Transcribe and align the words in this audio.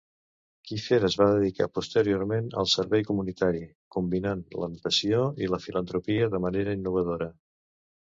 Kiefer 0.67 0.97
es 1.07 1.15
va 1.17 1.25
dedicar 1.31 1.65
posteriorment 1.77 2.47
al 2.61 2.69
servei 2.71 3.05
comunitari, 3.09 3.61
combinant 3.97 4.41
la 4.63 4.71
natació 4.77 5.21
i 5.45 5.51
la 5.53 5.61
filantropia 5.67 6.31
de 6.37 6.41
manera 6.47 6.75
innovadora. 6.79 7.29